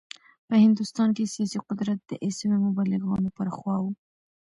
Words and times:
په 0.47 0.55
هندوستان 0.65 1.09
کې 1.15 1.31
سیاسي 1.33 1.59
قدرت 1.67 1.99
د 2.05 2.11
عیسوي 2.25 2.57
مبلغانو 2.65 3.29
پر 3.37 3.47
خوا 3.55 3.75
و. 3.81 3.85